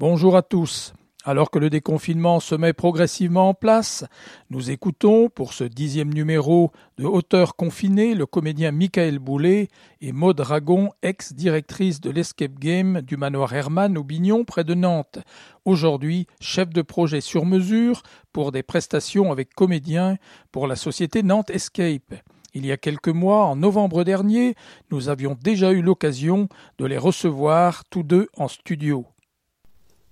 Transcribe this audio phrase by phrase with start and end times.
[0.00, 0.94] Bonjour à tous.
[1.24, 4.06] Alors que le déconfinement se met progressivement en place,
[4.48, 9.68] nous écoutons, pour ce dixième numéro de Hauteur confinée, le comédien Michael Boulet
[10.00, 15.18] et Maud Dragon, ex-directrice de l'Escape Game du manoir Hermann au Bignon près de Nantes.
[15.66, 20.16] Aujourd'hui, chef de projet sur mesure pour des prestations avec comédiens
[20.50, 22.14] pour la société Nantes Escape.
[22.54, 24.54] Il y a quelques mois, en novembre dernier,
[24.90, 29.04] nous avions déjà eu l'occasion de les recevoir tous deux en studio.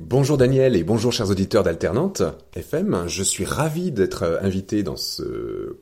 [0.01, 2.23] Bonjour Daniel et bonjour chers auditeurs d'Alternante
[2.55, 3.07] FM.
[3.09, 5.79] Je suis ravi d'être euh, invité dans ce,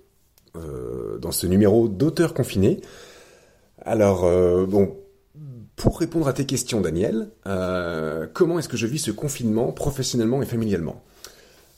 [0.57, 2.81] euh, dans ce numéro d'auteur confiné.
[3.83, 4.97] Alors, euh, bon,
[5.77, 7.29] pour répondre à tes questions Daniel,
[8.33, 11.03] comment est-ce que je vis ce confinement professionnellement et familialement?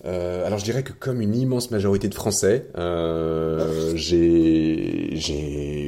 [0.04, 2.70] Alors je dirais que comme une immense majorité de Français,
[3.96, 5.10] j'ai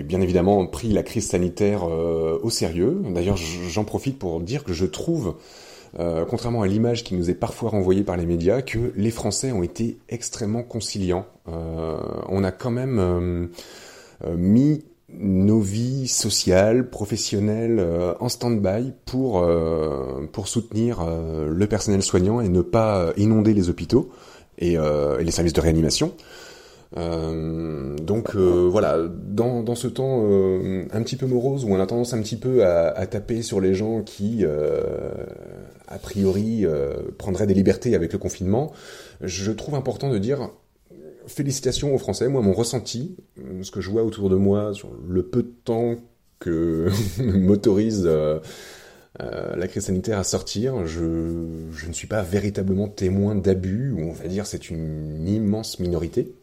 [0.02, 3.00] bien évidemment pris la crise sanitaire au sérieux.
[3.14, 5.36] D'ailleurs j'en profite pour dire que je trouve
[5.98, 9.52] euh, contrairement à l'image qui nous est parfois renvoyée par les médias, que les Français
[9.52, 11.26] ont été extrêmement conciliants.
[11.48, 12.98] Euh, on a quand même
[14.24, 17.84] euh, mis nos vies sociales, professionnelles
[18.20, 19.44] en stand-by pour
[20.30, 24.10] pour soutenir le personnel soignant et ne pas inonder les hôpitaux
[24.58, 26.14] et, et les services de réanimation.
[26.96, 31.78] Euh, donc euh, voilà, dans, dans ce temps euh, un petit peu morose où on
[31.78, 36.64] a tendance un petit peu à, à taper sur les gens qui, a priori,
[37.18, 38.72] prendraient des libertés avec le confinement,
[39.20, 40.50] je trouve important de dire
[41.26, 42.28] félicitations aux Français.
[42.28, 43.16] Moi, mon ressenti,
[43.62, 45.96] ce que je vois autour de moi sur le peu de temps
[46.38, 48.08] que m'autorise
[49.18, 54.26] la crise sanitaire à sortir, je, je ne suis pas véritablement témoin d'abus, on va
[54.28, 56.34] dire c'est une immense minorité.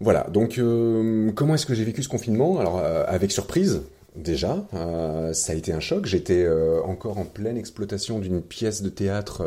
[0.00, 2.58] Voilà, donc euh, comment est-ce que j'ai vécu ce confinement?
[2.58, 3.82] Alors euh, avec surprise,
[4.16, 6.06] déjà, euh, ça a été un choc.
[6.06, 6.48] J'étais
[6.84, 9.44] encore en pleine exploitation d'une pièce de théâtre,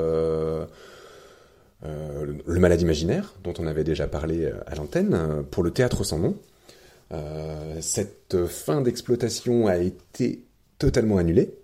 [1.82, 6.36] Le Malade Imaginaire, dont on avait déjà parlé à l'antenne, pour le théâtre sans nom.
[7.82, 10.44] cette fin d'exploitation a été
[10.78, 11.56] totalement annulée.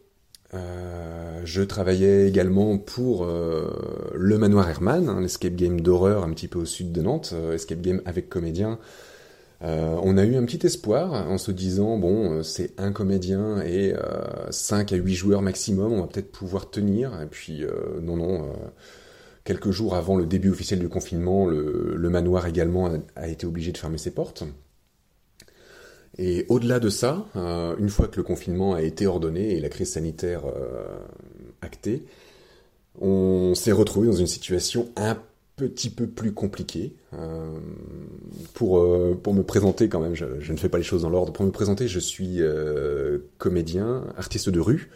[0.54, 6.48] Euh, je travaillais également pour euh, le Manoir Herman, hein, l'escape game d'horreur un petit
[6.48, 8.80] peu au sud de Nantes, euh, escape game avec comédien.
[9.62, 13.94] on a eu un petit espoir en se disant bon c'est un comédien et
[14.50, 17.22] 5 à 8 joueurs maximum, on va peut-être pouvoir tenir.
[17.22, 17.64] Et puis
[18.02, 18.54] non non,
[19.44, 23.78] quelques jours avant le début officiel du confinement, le, manoir également a été obligé de
[23.78, 24.46] fermer ses portes.
[26.22, 29.70] Et au-delà de ça, euh, une fois que le confinement a été ordonné et la
[29.70, 31.00] crise sanitaire euh,
[31.62, 32.04] actée,
[33.00, 35.18] on s'est retrouvé dans une situation un
[35.56, 36.94] petit peu plus compliquée.
[37.14, 37.58] Euh,
[38.54, 38.86] pour,
[39.24, 41.52] pour me présenter quand même, je, ne fais pas les choses dans l'ordre, pour me
[41.52, 42.42] présenter, je suis
[43.38, 44.90] comédien, artiste de rue.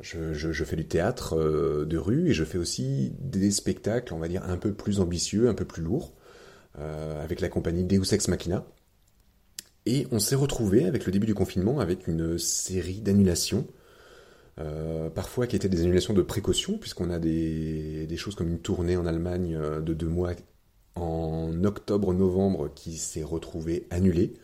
[0.00, 1.36] Je, je, fais du théâtre
[1.84, 5.50] de rue et je fais aussi des spectacles, on va dire, un peu plus ambitieux,
[5.50, 6.14] un peu plus lourds,
[6.78, 8.64] avec la compagnie Deus Ex Machina.
[9.86, 13.66] Et on s'est retrouvé avec le début du confinement avec une série d'annulations,
[14.58, 18.96] euh, parfois qui étaient des annulations de précaution, puisqu'on a des, choses comme une tournée
[18.96, 20.32] en Allemagne euh, de deux mois
[20.96, 24.34] en octobre-novembre qui s'est retrouvée annulée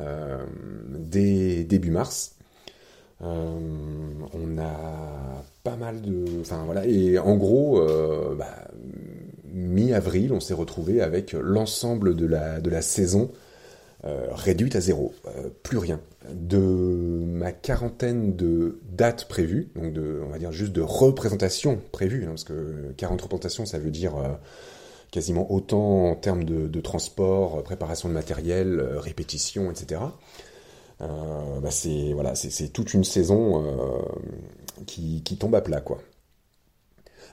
[0.00, 0.44] euh,
[0.88, 2.36] dès début mars.
[3.20, 7.84] on a pas mal de, enfin voilà, et en gros,
[8.36, 8.68] bah,
[9.44, 13.30] mi-avril, on s'est retrouvé avec l'ensemble de la de la saison
[14.04, 16.00] euh, réduite à zéro, euh, plus rien.
[16.28, 22.24] De ma quarantaine de dates prévues, donc de, on va dire juste de représentations prévues,
[22.24, 24.28] hein, parce que 40 représentations, ça veut dire euh,
[25.12, 30.00] quasiment autant en termes de, transport, préparation de matériel, répétition, etc.
[31.00, 33.64] Bah c'est voilà, c'est toute une saison
[34.86, 35.98] qui, qui tombe à plat, quoi.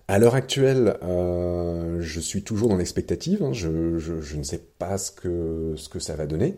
[0.10, 3.44] À l'heure actuelle, euh, je suis toujours dans l'expectative.
[3.44, 3.54] Hein.
[3.54, 6.58] Je, ne sais pas ce que, ça va donner.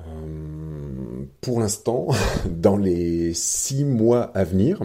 [0.00, 2.08] Euh, pour l'instant,
[2.50, 4.82] dans les six mois à venir,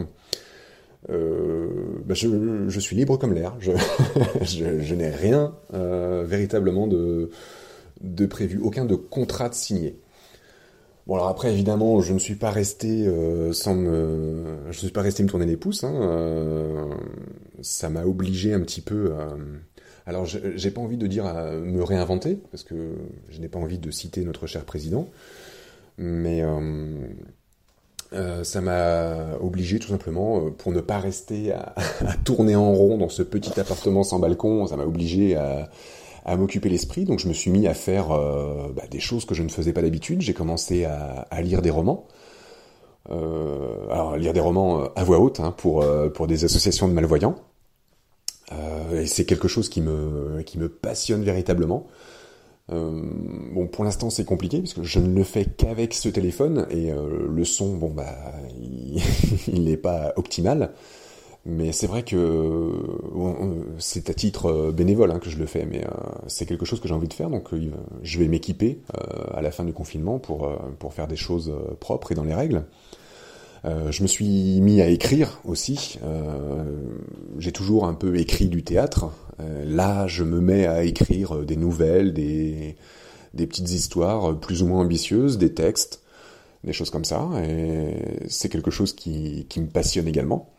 [1.10, 1.66] euh,
[2.04, 3.56] bah, je, suis libre comme l'air.
[3.58, 3.72] Je,
[4.94, 7.30] n'ai rien véritablement de,
[8.00, 9.98] de prévu, aucun de contrat de signé.
[11.06, 14.90] Bon alors après évidemment je ne suis pas resté euh, sans me je ne suis
[14.90, 16.84] pas resté me tourner les pouces hein, euh,
[17.62, 19.36] ça m'a obligé un petit peu à...
[20.06, 22.96] alors j'ai pas envie de dire à me réinventer parce que
[23.28, 25.08] je n'ai pas envie de citer notre cher président
[25.96, 26.42] mais
[28.12, 31.74] euh, ça m'a obligé tout simplement pour ne pas rester à,
[32.24, 35.70] tourner en rond dans ce petit appartement sans balcon ça m'a obligé à
[36.26, 37.04] à m'occuper l'esprit.
[37.04, 39.72] Donc je me suis mis à faire euh, bah, des choses que je ne faisais
[39.72, 40.20] pas d'habitude.
[40.20, 42.06] J'ai commencé à, lire des romans.
[43.08, 47.36] Euh, alors lire des romans à voix haute hein, pour pour des associations de malvoyants.
[48.92, 51.86] et c'est quelque chose qui me qui me passionne véritablement.
[52.68, 56.90] bon, pour l'instant, c'est compliqué parce que je ne le fais qu'avec ce téléphone et
[56.92, 58.16] le son, bon bah,
[59.46, 60.72] il n'est pas optimal.
[61.48, 62.16] Mais c'est vrai que
[63.78, 65.90] c'est à titre euh, bénévole hein, que je le fais, mais euh,
[66.26, 67.70] c'est quelque chose que j'ai envie de faire, donc euh,
[68.02, 68.80] je vais m'équiper
[69.32, 70.48] à la fin du confinement pour,
[70.92, 72.64] faire des choses propres et dans les règles.
[73.64, 75.98] je me suis mis à écrire aussi.
[77.38, 79.10] j'ai toujours un peu écrit du théâtre.
[79.64, 82.76] là, je me mets à écrire des nouvelles, des,
[83.34, 86.02] des petites histoires plus ou moins ambitieuses, des textes,
[86.64, 87.28] des choses comme ça.
[87.44, 90.50] Et c'est quelque chose qui, qui me passionne également.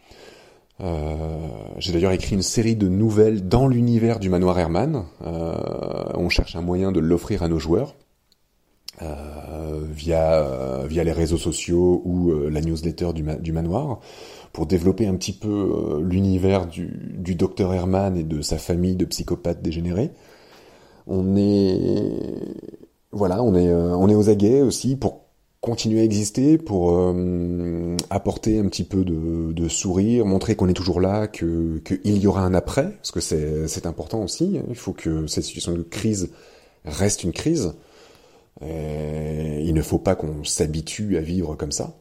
[0.79, 1.47] Euh,
[1.79, 5.05] j'ai d'ailleurs écrit une série de nouvelles dans l'univers du manoir Herman.
[5.25, 5.55] Euh,
[6.13, 7.95] on cherche un moyen de l'offrir à nos joueurs
[9.01, 13.99] euh, via via les réseaux sociaux ou la newsletter du, du, manoir
[14.53, 19.05] pour développer un petit peu l'univers du, du docteur Herman et de sa famille de
[19.05, 20.11] psychopathes dégénérés.
[21.07, 22.19] On est
[23.11, 25.26] voilà, on est on est aux aguets aussi pour
[25.67, 31.01] continuer à exister, pour euh, apporter un petit peu de, sourire, montrer qu'on est toujours
[31.01, 34.57] là, que qu'il y aura un après, parce que c'est important aussi.
[34.57, 34.65] Hein.
[34.69, 36.29] Il faut que cette situation de crise
[36.85, 37.73] reste une crise.
[38.61, 41.97] Il ne faut pas qu'on s'habitue à vivre comme ça.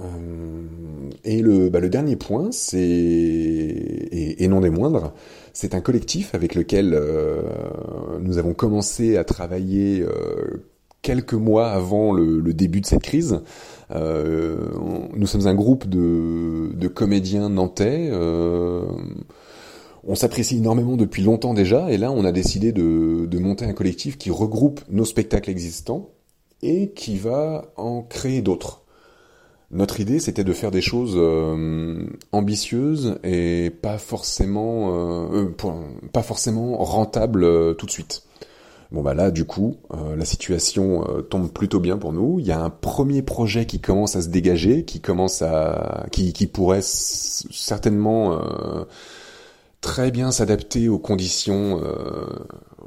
[0.00, 5.12] Euh, et le, bah, le dernier point, c'est et, non des moindres,
[5.52, 7.42] c'est un collectif avec lequel euh,
[8.20, 10.04] nous avons commencé à travailler
[11.02, 13.40] quelques mois avant le, début de cette crise.
[13.90, 14.68] Euh,
[15.14, 18.08] nous sommes un groupe de, de comédiens nantais.
[18.12, 18.84] Euh,
[20.04, 23.72] on s'apprécie énormément depuis longtemps déjà, et là on a décidé de, de, monter un
[23.72, 26.10] collectif qui regroupe nos spectacles existants
[26.62, 28.82] et qui va en créer d'autres.
[29.72, 35.54] Notre idée, c'était de faire des choses euh, ambitieuses et pas forcément, euh,
[36.12, 38.24] pas forcément rentables tout de suite.
[38.92, 42.40] Bon bah là, du coup, euh, la situation euh, tombe plutôt bien pour nous.
[42.40, 46.32] Il y a un premier projet qui commence à se dégager, qui commence à, qui,
[46.32, 48.84] qui pourrait certainement euh,
[49.80, 51.80] très bien s'adapter aux conditions,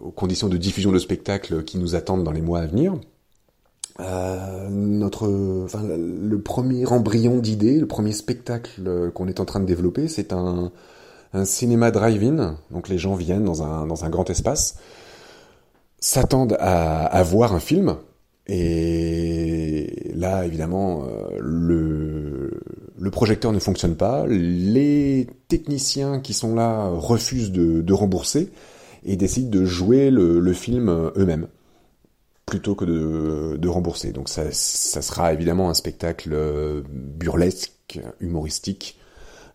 [0.04, 2.94] aux conditions de diffusion de spectacles qui nous attendent dans les mois à venir.
[4.00, 10.08] notre, enfin, le premier embryon d'idée, le premier spectacle qu'on est en train de développer,
[10.08, 10.72] c'est un,
[11.34, 12.58] un cinéma drive-in.
[12.70, 14.76] Donc les gens viennent dans un, dans un grand espace
[16.04, 17.96] s'attendent à, à, voir un film.
[18.48, 24.26] Et là, évidemment, euh, le, projecteur ne fonctionne pas.
[24.28, 28.52] Les techniciens qui sont là refusent de, rembourser
[29.06, 31.48] et décident de jouer le, film eux-mêmes
[32.46, 34.12] plutôt que de, rembourser.
[34.12, 39.00] Donc ça, ça sera évidemment un spectacle burlesque, humoristique,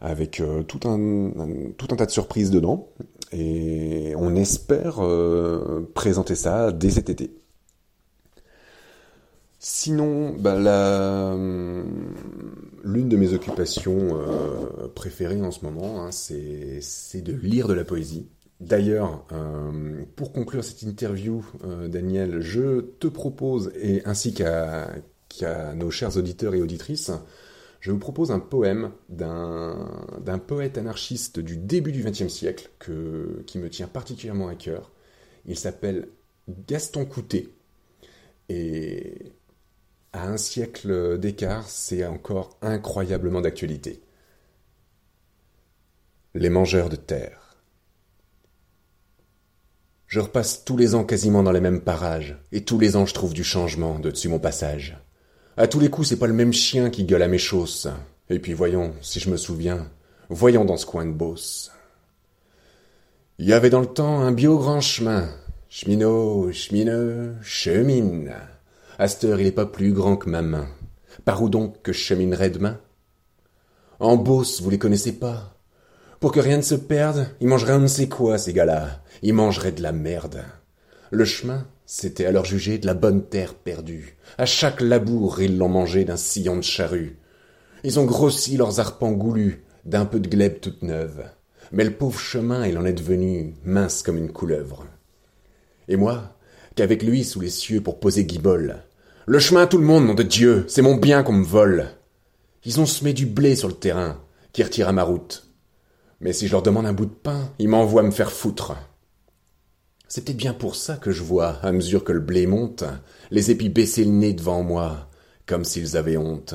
[0.01, 1.33] avec euh, tout, un,
[1.77, 2.89] tout un tas de surprises dedans.
[3.33, 7.35] Et on espère euh, présenter ça dès cet été.
[9.61, 10.55] Sinon, bah,
[12.85, 17.85] l'une de mes occupations euh, préférées en ce moment, hein, c'est de lire de la
[17.85, 18.29] poésie.
[18.61, 19.25] D'ailleurs,
[20.17, 21.45] pour conclure cette interview,
[21.89, 24.89] Daniel, je te propose, et ainsi qu'à
[25.77, 27.13] nos chers auditeurs et auditrices,
[27.81, 32.71] je vous propose un poème d'un poète anarchiste du début du XXe siècle
[33.47, 34.91] qui me tient particulièrement à cœur.
[35.47, 36.09] Il s'appelle
[36.67, 37.49] Gaston Coutet.
[38.49, 39.33] Et
[40.13, 44.03] à un siècle d'écart, c'est encore incroyablement d'actualité.
[46.35, 47.57] Les mangeurs de terre.
[50.07, 53.13] Je repasse tous les ans quasiment dans les mêmes parages, et tous les ans je
[53.13, 54.99] trouve du changement de dessus mon passage.
[55.61, 57.89] À tous les coups, c'est pas le même chien qui gueule à mes chausses.
[58.31, 59.89] Et puis voyons, si je me souviens,
[60.29, 61.73] voyons dans ce coin de Beauce.
[63.41, 65.29] Il y avait dans le temps un bio grand chemin.
[65.69, 68.35] Cheminot, chemineux, chemine.
[69.01, 70.69] À il est pas plus grand que ma main.
[71.25, 72.79] Par où donc que je cheminerais demain?
[73.99, 75.57] En Beauce, vous les connaissez pas?
[76.21, 79.03] Pour que rien ne se perde, ils mangeraient on ne sait quoi, ces gars-là?
[79.23, 80.45] Ils mangeraient de la merde.
[81.11, 84.19] Le chemin, c'était à leur juger de la bonne terre perdue.
[84.37, 87.17] À chaque labour, ils l'ont mangé d'un sillon de charrue.
[87.83, 91.25] Ils ont grossi leurs arpents goulus d'un peu de glèbe toute neuve.
[91.73, 94.85] Mais le pauvre chemin, il en est devenu mince comme une couleuvre.
[95.89, 96.37] Et moi,
[96.77, 98.85] qu'avec lui sous les cieux pour poser guibole.
[99.25, 101.87] Le chemin, tout le monde, nom de Dieu, c'est mon bien qu'on me vole.
[102.67, 104.21] Ils ont semé du blé sur le terrain,
[104.53, 105.55] qui retire à ma route.
[106.21, 108.77] Mais si je leur demande un bout de pain, ils m'envoient me faire foutre.
[110.11, 112.83] C'est bien pour ça que je vois, à mesure que le blé monte,
[113.31, 115.11] les épis baisser le nez devant moi,
[115.45, 116.55] comme s'ils avaient honte.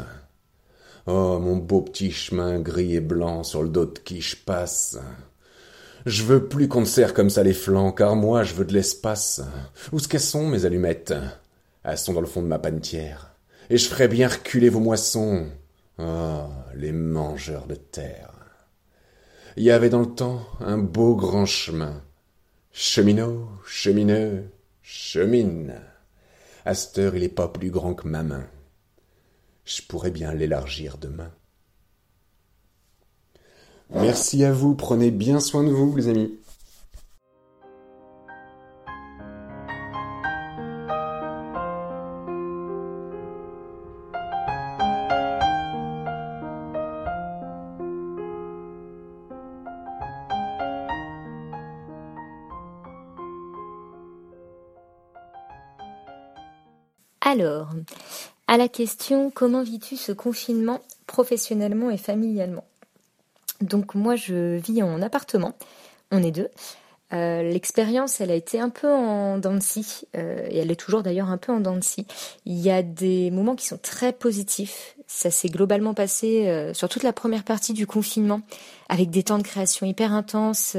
[1.05, 4.98] Oh, mon beau petit chemin gris et blanc sur le dos de qui je passe.
[6.07, 8.74] Je veux plus qu'on me serre comme ça les flancs, car moi je veux de
[8.74, 9.41] l'espace.
[9.91, 11.13] Où ce qu'elles sont, mes allumettes?
[11.83, 13.36] Elles sont dans le fond de ma panetière.
[13.69, 15.45] Et je ferai bien reculer vos moissons.
[16.00, 18.31] Oh, les mangeurs de terre.
[19.57, 22.01] Il y avait dans le temps un beau grand chemin.
[22.74, 24.51] Cheminot, chemineux,
[24.82, 25.80] chemine.
[26.65, 28.48] À cette il est pas plus grand que ma main
[29.65, 31.32] je pourrais bien l'élargir demain.
[33.89, 36.39] Merci à vous, prenez bien soin de vous, les amis.
[57.34, 57.70] Alors,
[58.46, 62.63] à la question comment vis-tu ce confinement professionnellement et familialement?
[63.60, 65.56] Donc moi je vis en appartement,
[66.12, 66.50] on est deux.
[67.12, 70.75] Euh, l'expérience, elle a été un peu en dents de scie, euh, et elle est
[70.75, 72.06] toujours d'ailleurs un peu en dents de scie.
[72.46, 74.96] Il y a des moments qui sont très positifs.
[75.15, 78.41] Ça s'est globalement passé euh, sur toute la première partie du confinement,
[78.89, 80.75] avec des temps de création hyper intenses.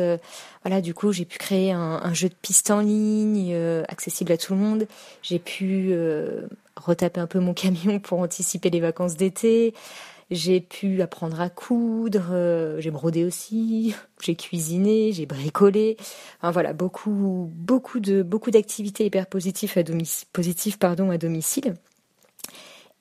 [0.62, 3.54] voilà, du coup, j'ai pu créer un, un, jeu de piste en ligne,
[3.88, 4.86] accessible à tout le monde.
[5.22, 5.94] J'ai pu
[6.76, 9.74] retaper un peu mon camion pour anticiper les vacances d'été.
[10.30, 15.96] J'ai pu apprendre à coudre, euh, j'ai brodé aussi, j'ai cuisiné, j'ai bricolé.
[16.40, 21.74] Enfin voilà, beaucoup, beaucoup de, beaucoup d'activités hyper positives à domicile, positives pardon à domicile.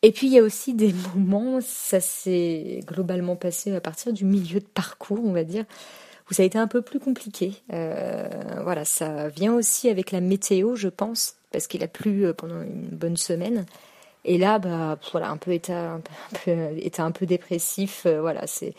[0.03, 4.25] Et puis il y a aussi des moments, ça s'est globalement passé à partir du
[4.25, 5.65] milieu de parcours, on va dire,
[6.29, 7.53] où ça a été un peu plus compliqué.
[7.73, 8.27] Euh,
[8.61, 12.61] voilà, ça vient aussi avec la météo, je pense parce qu'il a plu euh, pendant
[12.61, 13.65] une bonne semaine.
[14.25, 16.01] Et là, bah, voilà, un peu état, un
[16.43, 18.03] peu, état un peu dépressif.
[18.05, 18.73] Euh, voilà, c'est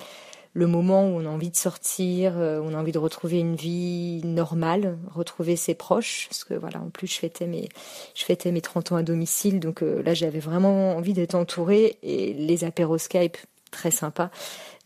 [0.54, 3.56] le moment où on a envie de sortir, euh, on a envie de retrouver une
[3.56, 6.26] vie normale, retrouver ses proches.
[6.30, 7.68] Parce que voilà, en plus, je fêtais mes,
[8.14, 9.60] je fêtais mes 30 ans à domicile.
[9.60, 11.98] Donc là, j'avais vraiment envie d'être entourée.
[12.02, 13.36] Et les apéros Skype,
[13.70, 14.30] très sympa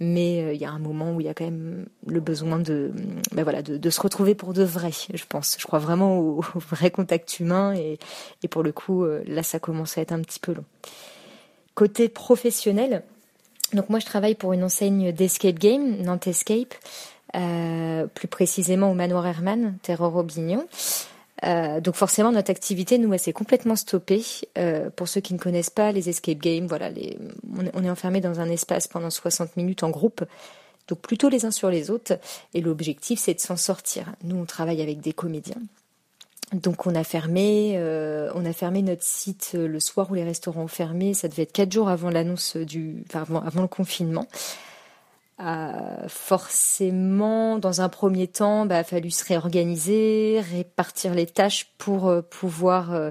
[0.01, 2.59] mais euh, il y a un moment où il y a quand même le besoin
[2.59, 2.93] de,
[3.33, 5.57] ben voilà, de, se retrouver pour de vrai, je pense.
[5.59, 7.99] Je crois vraiment au, vrai contact humain et,
[8.43, 10.65] et pour le coup, euh, là, ça commence à être un petit peu long.
[11.75, 13.05] Côté professionnel,
[13.73, 16.75] donc moi, je travaille pour une enseigne d'escape game, Nantes Escape,
[17.37, 20.67] euh, plus précisément au Manoir Herman, Terror Aubignon.
[21.45, 24.25] Euh, donc forcément, notre activité, nous, s'est complètement stoppée.
[24.57, 27.19] Euh, pour ceux qui ne connaissent pas les escape games, voilà, les,
[27.75, 30.25] on est enfermé dans un espace pendant 60 minutes en groupe,
[30.89, 32.19] donc plutôt les uns sur les autres.
[32.55, 34.15] Et l'objectif, c'est de s'en sortir.
[34.25, 35.61] Nous, on travaille avec des comédiens.
[36.53, 40.63] Donc on a fermé, euh, on a fermé notre site le soir où les restaurants
[40.63, 41.13] ont fermé.
[41.13, 44.27] Ça devait être quatre jours avant l'annonce du, enfin, avant, le confinement.
[45.41, 52.09] Euh, forcément, dans un premier temps, bah, a fallu se réorganiser, répartir les tâches pour
[52.09, 53.11] euh, pouvoir euh,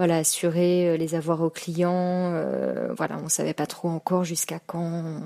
[0.00, 2.32] voilà, assurer les avoirs aux clients.
[2.96, 5.22] voilà, on savait pas trop encore jusqu'à quand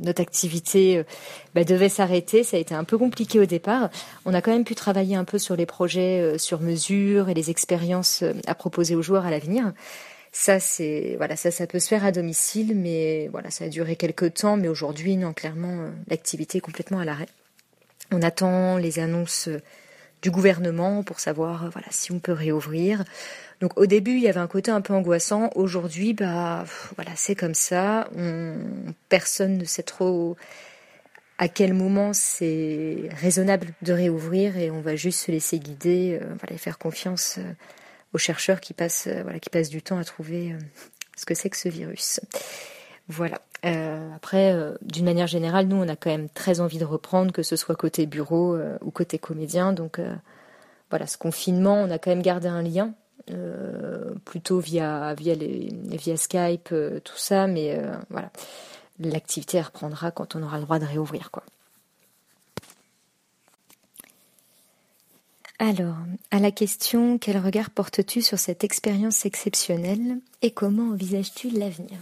[0.00, 1.04] notre activité
[1.54, 2.42] bah, devait s'arrêter.
[2.42, 3.90] Ça a été un peu compliqué au départ.
[4.24, 7.50] On a quand même pu travailler un peu sur les projets sur mesure et les
[7.50, 9.72] expériences à proposer aux joueurs à l'avenir.
[10.38, 13.96] Ça, c'est voilà, ça, ça peut se faire à domicile, mais voilà, ça a duré
[13.96, 14.58] quelques temps.
[14.58, 17.28] Mais aujourd'hui, non, clairement, euh, l'activité est complètement à l'arrêt.
[18.12, 19.62] On attend les annonces euh,
[20.26, 23.04] du gouvernement pour savoir euh, voilà si on peut réouvrir.
[23.60, 25.50] Donc au début, il y avait un côté un peu angoissant.
[25.54, 26.64] Aujourd'hui, bah
[26.96, 28.08] voilà, c'est comme ça.
[28.16, 28.56] On,
[29.08, 30.36] personne ne sait trop
[31.38, 36.54] à quel moment c'est raisonnable de réouvrir et on va juste se laisser guider, voilà,
[36.54, 37.38] et faire confiance
[38.16, 40.58] aux chercheurs qui passent, euh, voilà, qui passent du temps à trouver euh,
[41.16, 42.20] ce que c'est que ce virus.
[43.08, 43.40] Voilà.
[43.64, 47.42] Euh, après, d'une manière générale, nous, on a quand même très envie de reprendre, que
[47.42, 49.72] ce soit côté bureau ou côté comédien.
[49.72, 50.00] Donc,
[50.90, 52.94] voilà, ce confinement, on a quand même gardé un lien,
[54.24, 57.46] plutôt via via les via Skype, tout ça.
[57.46, 58.30] Mais voilà,
[59.00, 61.42] l'activité reprendra quand on aura le droit de réouvrir, quoi.
[65.58, 65.96] Alors,
[66.30, 71.98] à la question quel regard portes-tu sur cette expérience exceptionnelle et comment envisages-tu l'avenir?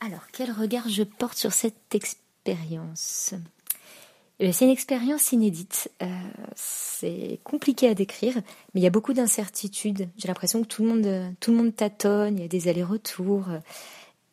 [0.00, 3.34] Alors, quel regard je porte sur cette expérience?
[4.38, 5.90] Eh c'est une expérience inédite.
[6.00, 6.06] Euh,
[6.54, 8.36] c'est compliqué à décrire,
[8.72, 10.08] mais il y a beaucoup d'incertitudes.
[10.16, 12.38] J'ai l'impression que tout le monde, tâtonne.
[12.38, 13.48] Il y a des allers-retours.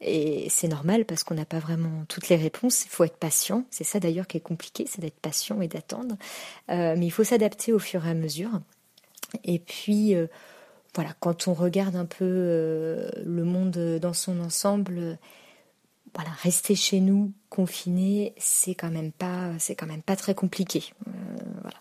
[0.01, 2.85] Et c'est normal parce qu'on n'a pas vraiment toutes les réponses.
[2.85, 3.65] Il faut être patient.
[3.71, 6.15] C'est ça d'ailleurs qui est compliqué, c'est d'être patient et d'attendre.
[6.69, 8.51] Euh, mais il faut s'adapter au fur et à mesure.
[9.43, 10.27] Et puis, euh,
[10.93, 15.17] voilà, quand on regarde un peu le monde dans son ensemble,
[16.15, 20.93] voilà, rester chez nous, confiné, c'est quand même pas, c'est quand même pas très compliqué.
[21.61, 21.77] voilà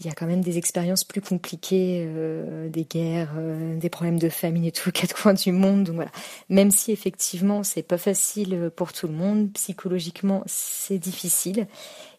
[0.00, 4.18] il y a quand même des expériences plus compliquées, euh, des guerres, euh, des problèmes
[4.18, 5.84] de famine et tout, quatre coins du monde.
[5.84, 6.10] Donc voilà.
[6.48, 11.66] Même si effectivement c'est pas facile pour tout le monde, psychologiquement c'est difficile.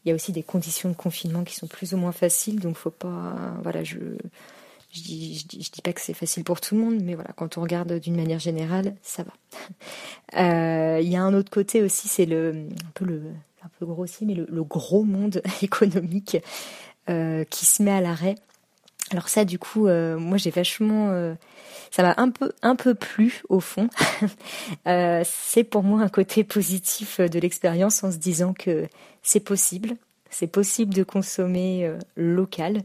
[0.05, 2.77] Il y a aussi des conditions de confinement qui sont plus ou moins faciles, donc
[2.77, 3.35] faut pas.
[3.61, 3.97] Voilà, je
[4.97, 7.61] je dis, dis, pas que c'est facile pour tout le monde, mais voilà, quand on
[7.61, 9.31] regarde d'une manière générale, ça va.
[10.35, 14.63] Euh, il y a un autre côté aussi, c'est le un peu grossier, mais le,
[14.63, 16.37] gros monde économique.
[17.09, 18.35] Euh, qui se met à l'arrêt.
[19.11, 21.35] Alors ça, du coup, euh, moi j'ai vachement,
[21.89, 23.89] ça m'a un peu, un peu plu au fond.
[25.23, 28.87] c'est pour moi un côté positif de l'expérience en se disant que
[29.23, 29.95] c'est possible,
[30.29, 32.81] c'est possible de consommer local.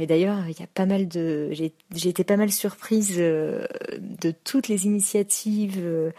[0.00, 4.68] Et d'ailleurs, il y a pas mal de, j'ai été pas mal surprise de toutes
[4.68, 6.12] les initiatives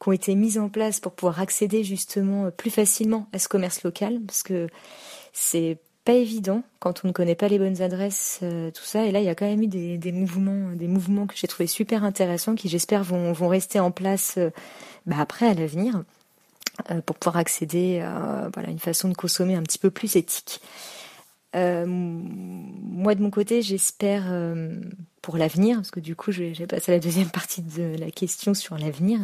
[0.00, 3.84] qui ont été mises en place pour pouvoir accéder justement plus facilement à ce commerce
[3.84, 4.68] local, parce que
[5.32, 9.06] c'est pas évident quand on ne connaît pas les bonnes adresses, euh, tout ça.
[9.06, 11.46] Et là, il y a quand même eu des, des mouvements, des mouvements que j'ai
[11.46, 14.50] trouvé super intéressants, qui j'espère vont, vont rester en place euh,
[15.06, 16.02] bah, après à l'avenir, euh,
[17.06, 20.60] pour pouvoir accéder à voilà une façon de consommer un petit peu plus éthique.
[21.54, 24.24] moi de mon côté, j'espère
[25.20, 28.54] pour l'avenir, parce que du coup, j'ai passé à la deuxième partie de la question
[28.54, 29.20] sur l'avenir.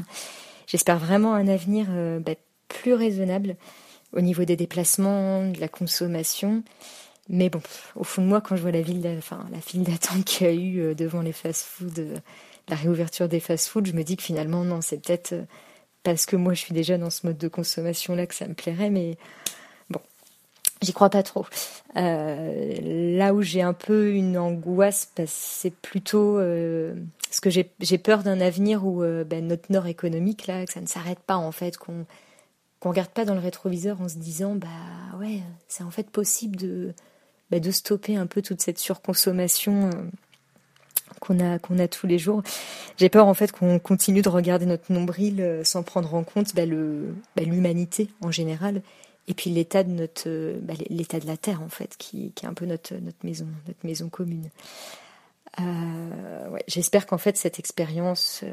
[0.66, 1.86] J'espère vraiment un avenir
[2.20, 2.34] bah,
[2.68, 3.56] plus raisonnable
[4.12, 6.62] au niveau des déplacements, de la consommation.
[7.28, 7.60] Mais bon,
[7.94, 10.52] au fond de moi, quand je vois la, ville, la file d'attente qu'il y a
[10.52, 12.16] eu euh, devant les fast-foods, euh,
[12.68, 15.42] la réouverture des fast-foods, je me dis que finalement, non, c'est peut-être euh,
[16.02, 18.90] parce que moi, je suis déjà dans ce mode de consommation-là que ça me plairait,
[18.90, 19.16] mais
[19.90, 20.00] bon,
[20.82, 21.46] j'y crois pas trop.
[21.94, 28.22] là où j'ai un peu une angoisse, bah, c'est plutôt euh, parce que j'ai peur
[28.22, 31.76] d'un avenir où ben, notre nord économique, là, que ça ne s'arrête pas, en fait,
[31.76, 32.06] qu'on
[32.80, 34.68] qu'on regarde pas dans le rétroviseur en se disant bah
[35.18, 36.94] ouais c'est en fait possible de
[37.50, 40.10] bah, de stopper un peu toute cette surconsommation euh,
[41.18, 42.42] qu'on a qu'on a tous les jours.
[42.96, 46.54] J'ai peur en fait qu'on continue de regarder notre nombril euh, sans prendre en compte
[46.54, 48.82] bah, le bah, l'humanité en général
[49.26, 50.28] et puis l'état de notre
[50.62, 53.46] bah, l'état de la terre en fait qui, qui est un peu notre notre maison
[53.66, 54.48] notre maison commune.
[55.60, 58.44] Euh, J'espère qu'en fait cette expérience,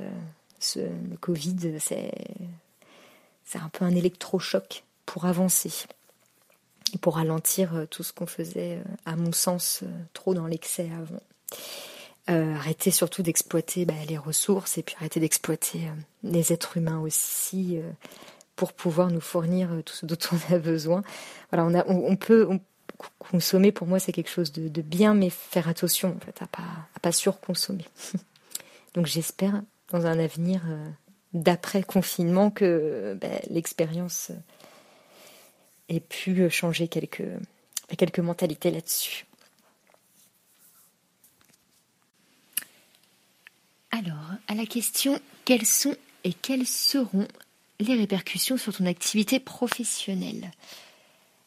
[0.60, 2.12] ce le Covid, c'est
[3.46, 5.72] c'est un peu un électrochoc pour avancer
[6.94, 10.48] et pour ralentir euh, tout ce qu'on faisait, euh, à mon sens, euh, trop dans
[10.48, 11.22] l'excès avant.
[12.28, 15.90] Arrêter surtout d'exploiter bah, les ressources et puis arrêter d'exploiter
[16.24, 17.80] les êtres humains aussi
[18.56, 21.04] pour pouvoir nous fournir tout ce dont on a besoin.
[21.52, 22.50] Voilà, on, a, on, peut
[23.20, 23.72] consommer.
[23.72, 26.64] Pour moi, c'est quelque chose de, bien, mais faire attention en fait à pas
[26.96, 27.86] à pas surconsommer.
[28.96, 29.62] Donc j'espère
[29.92, 30.62] dans un avenir
[31.36, 34.32] d'après confinement que ben, l'expérience
[35.90, 37.28] ait pu changer quelques,
[37.98, 39.26] quelques mentalités là-dessus.
[43.98, 47.30] Alors, à la question quelles sont et quelles seront
[47.80, 50.52] les répercussions sur ton activité professionnelle?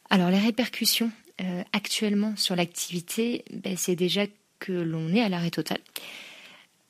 [0.09, 4.25] Alors, les répercussions euh, actuellement sur l'activité, ben, c'est déjà
[4.57, 5.77] que l'on est à l'arrêt total.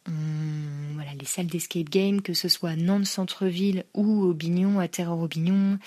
[0.08, 4.88] Hum, voilà, les salles d'escape game, que ce soit Nantes Centre-Ville ou au Bignon, à
[4.88, 5.78] Terreur Bignon,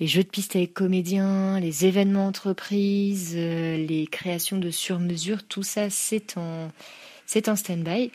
[0.00, 5.62] les jeux de piste avec comédiens, les événements entreprises, euh, les créations de sur-mesure, tout
[5.62, 6.70] ça c'est en,
[7.24, 8.10] c'est en stand-by.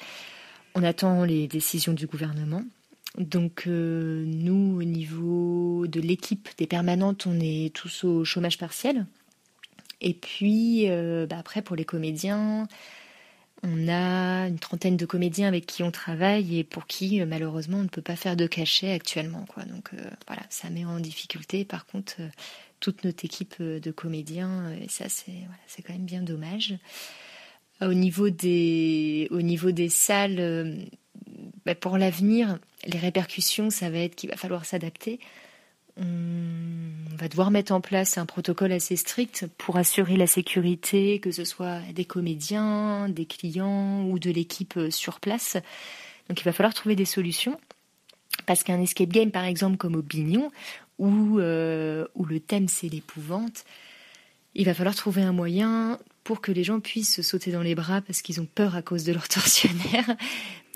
[0.75, 2.63] On attend les décisions du gouvernement.
[3.17, 9.05] Donc euh, nous, au niveau de l'équipe des permanentes, on est tous au chômage partiel.
[10.01, 12.67] Et puis euh, bah, après pour les comédiens,
[13.61, 17.77] on a une trentaine de comédiens avec qui on travaille et pour qui euh, malheureusement
[17.77, 19.45] on ne peut pas faire de cachet actuellement.
[19.67, 19.91] Donc
[20.25, 21.65] voilà, ça met en difficulté.
[21.65, 22.15] Par contre,
[22.79, 26.73] toute notre équipe de comédiens, et ça c'est quand même bien dommage.
[27.81, 30.87] Au niveau des, au niveau des salles,
[31.65, 35.19] bah, pour l'avenir, les répercussions, ça va être qu'il va falloir s'adapter
[35.97, 41.31] on va devoir mettre en place un protocole assez strict pour assurer la sécurité, que
[41.31, 45.57] ce soit des comédiens, des clients ou de l'équipe euh, sur place.
[46.29, 47.59] Donc il va falloir trouver des solutions.
[48.47, 50.51] Parce qu'un escape game, par exemple, comme au Bignon,
[50.97, 53.63] où, euh, où le thème c'est l'épouvante,
[54.55, 57.75] il va falloir trouver un moyen pour que les gens puissent se sauter dans les
[57.75, 60.15] bras parce qu'ils ont peur à cause de leur tortionnaire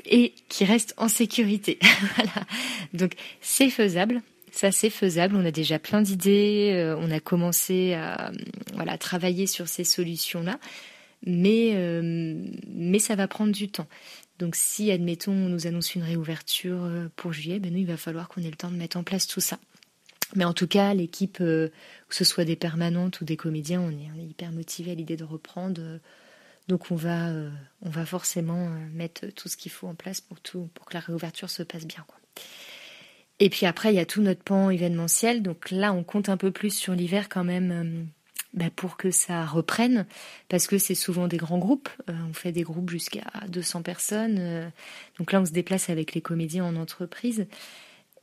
[0.06, 1.80] et qui restent en sécurité.
[2.16, 2.46] voilà.
[2.94, 4.22] Donc c'est faisable.
[4.52, 5.36] Ça, c'est faisable.
[5.36, 6.72] On a déjà plein d'idées.
[6.74, 8.32] Euh, on a commencé à
[8.74, 10.60] voilà, travailler sur ces solutions-là.
[11.26, 12.34] Mais, euh,
[12.68, 13.88] mais ça va prendre du temps.
[14.40, 17.98] Donc si, admettons, on nous annonce une réouverture euh, pour juillet, ben nous, il va
[17.98, 19.60] falloir qu'on ait le temps de mettre en place tout ça.
[20.36, 21.72] Mais en tout cas, l'équipe, que
[22.10, 25.82] ce soit des permanentes ou des comédiens, on est, hyper motivé à l'idée de reprendre.
[26.68, 27.32] donc on va,
[27.82, 31.00] on va forcément mettre tout ce qu'il faut en place pour, tout, pour que la
[31.00, 32.06] réouverture se passe bien.
[33.40, 35.44] Et puis après, il y a tout notre pan événementiel.
[35.44, 38.04] Donc là, on compte un peu plus sur l'hiver quand même euh,
[38.54, 40.06] bah, pour que ça reprenne,
[40.50, 41.90] parce que c'est souvent des grands groupes.
[42.10, 44.38] Euh, on fait des groupes jusqu'à 200 personnes.
[44.40, 44.70] Euh.
[45.20, 47.46] donc là, on se déplace avec les comédiens en entreprise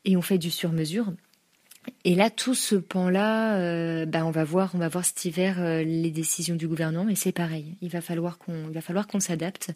[0.04, 1.12] et on fait du sur-mesure.
[2.04, 6.10] Et là, tout ce pan-là, bah, on va voir, on va voir cet hiver les
[6.10, 7.76] décisions du gouvernement, mais c'est pareil.
[7.80, 9.72] Il va falloir qu'on, il va falloir qu'on s'adapte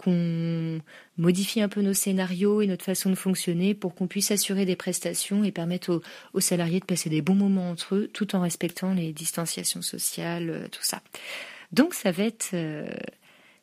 [0.00, 0.80] qu'on
[1.18, 4.74] modifie un peu nos scénarios et notre façon de fonctionner pour qu'on puisse assurer des
[4.74, 6.00] prestations et permettre
[6.32, 10.48] aux, salariés de passer des bons moments entre eux tout en respectant les distanciations sociales,
[10.48, 11.02] euh, tout ça.
[11.72, 12.88] Donc ça va être euh,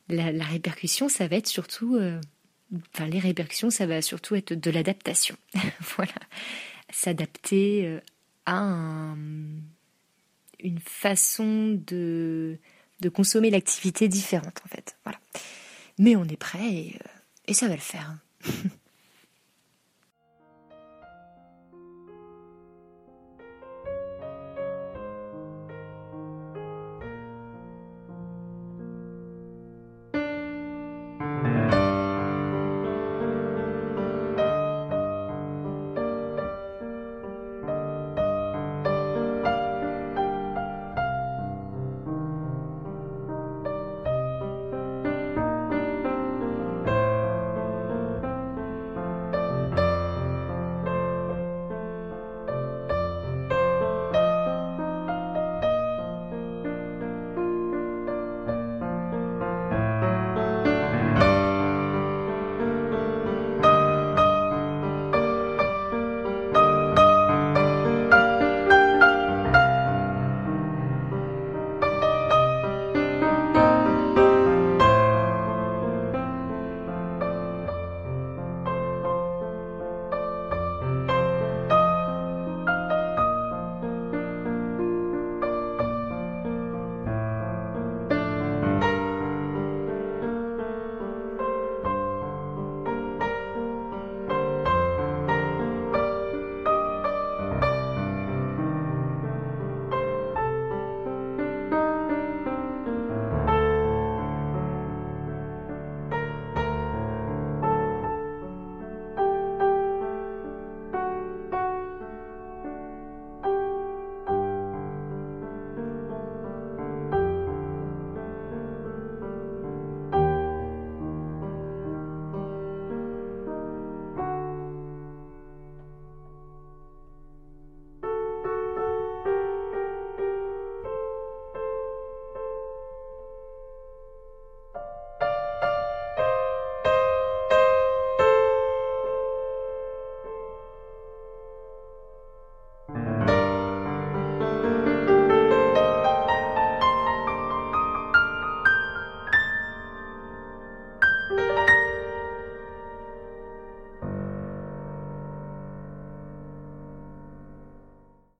[0.09, 2.21] la, répercussion, ça va être surtout, euh,
[2.93, 5.37] enfin les répercussions, ça va surtout être de l'adaptation.
[5.97, 6.13] voilà,
[6.89, 7.99] s'adapter
[8.45, 9.15] à
[10.59, 12.59] une façon de
[13.01, 14.97] de consommer l'activité différente en fait.
[15.03, 15.19] Voilà.
[15.99, 17.07] Mais on est prêt et, euh,
[17.47, 18.15] et ça va le faire.